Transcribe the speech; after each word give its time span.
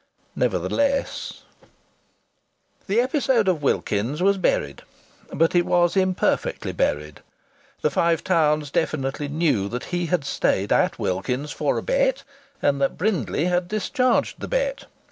Nevertheless...! 0.35 1.43
The 2.87 2.99
episode 2.99 3.47
of 3.47 3.61
Wilkins's 3.61 4.23
was 4.23 4.39
buried, 4.39 4.81
but 5.31 5.53
it 5.53 5.63
was 5.63 5.95
imperfectly 5.95 6.71
buried. 6.71 7.19
The 7.81 7.91
Five 7.91 8.23
Towns 8.23 8.71
definitely 8.71 9.27
knew 9.27 9.69
that 9.69 9.83
he 9.93 10.07
had 10.07 10.25
stayed 10.25 10.71
at 10.73 10.97
Wilkins's 10.97 11.51
for 11.51 11.77
a 11.77 11.83
bet, 11.83 12.23
and 12.63 12.81
that 12.81 12.97
Brindley 12.97 13.45
had 13.45 13.67
discharged 13.67 14.39
the 14.39 14.47
bet. 14.47 14.85